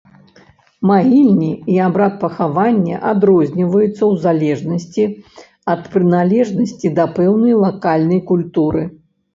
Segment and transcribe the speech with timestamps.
[0.91, 5.03] Магільні і абрад пахавання адрозніваюцца ў залежнасці
[5.77, 8.81] ад прыналежнасці да пэўнай лакальнай культуры.